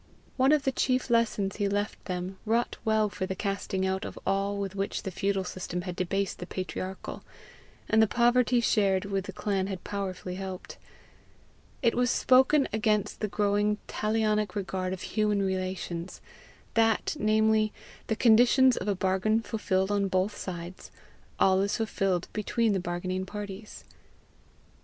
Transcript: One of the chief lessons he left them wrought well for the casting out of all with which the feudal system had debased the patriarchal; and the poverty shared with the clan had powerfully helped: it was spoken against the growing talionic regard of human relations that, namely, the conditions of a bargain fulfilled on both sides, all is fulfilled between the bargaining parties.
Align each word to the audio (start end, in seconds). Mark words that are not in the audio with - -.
One 0.35 0.51
of 0.51 0.63
the 0.63 0.71
chief 0.71 1.11
lessons 1.11 1.57
he 1.57 1.67
left 1.69 2.05
them 2.05 2.39
wrought 2.43 2.75
well 2.83 3.07
for 3.07 3.27
the 3.27 3.35
casting 3.35 3.85
out 3.85 4.03
of 4.03 4.17
all 4.25 4.57
with 4.57 4.73
which 4.73 5.03
the 5.03 5.11
feudal 5.11 5.43
system 5.43 5.81
had 5.83 5.95
debased 5.95 6.39
the 6.39 6.47
patriarchal; 6.47 7.23
and 7.87 8.01
the 8.01 8.07
poverty 8.07 8.61
shared 8.61 9.05
with 9.05 9.25
the 9.25 9.31
clan 9.31 9.67
had 9.67 9.83
powerfully 9.83 10.33
helped: 10.33 10.79
it 11.83 11.93
was 11.93 12.09
spoken 12.09 12.67
against 12.73 13.19
the 13.19 13.27
growing 13.27 13.77
talionic 13.85 14.55
regard 14.55 14.91
of 14.91 15.01
human 15.03 15.43
relations 15.43 16.19
that, 16.73 17.15
namely, 17.19 17.71
the 18.07 18.15
conditions 18.15 18.75
of 18.77 18.87
a 18.87 18.95
bargain 18.95 19.39
fulfilled 19.39 19.91
on 19.91 20.07
both 20.07 20.35
sides, 20.35 20.89
all 21.39 21.61
is 21.61 21.77
fulfilled 21.77 22.27
between 22.33 22.73
the 22.73 22.79
bargaining 22.79 23.23
parties. 23.23 23.83